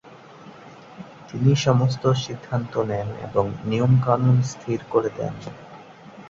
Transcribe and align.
তিনিই 1.27 1.57
সমস্ত 1.57 2.03
সিদ্ধান্ত 2.23 2.73
নেন 2.89 3.07
এবং 3.27 3.45
নিয়মকানুন 3.65 4.37
স্থির 4.51 4.79
করে 4.89 5.09
দেন। 5.17 5.33